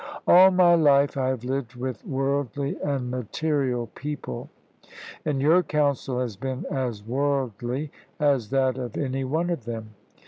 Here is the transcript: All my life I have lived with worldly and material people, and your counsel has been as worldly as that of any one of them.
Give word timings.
All 0.25 0.49
my 0.49 0.73
life 0.73 1.15
I 1.15 1.27
have 1.27 1.43
lived 1.43 1.75
with 1.75 2.03
worldly 2.07 2.75
and 2.81 3.11
material 3.11 3.85
people, 3.93 4.49
and 5.25 5.39
your 5.39 5.61
counsel 5.61 6.19
has 6.21 6.35
been 6.35 6.65
as 6.71 7.03
worldly 7.05 7.91
as 8.19 8.49
that 8.49 8.79
of 8.79 8.97
any 8.97 9.23
one 9.23 9.51
of 9.51 9.65
them. 9.65 9.91